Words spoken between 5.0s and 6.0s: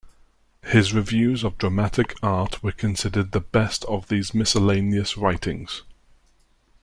writings.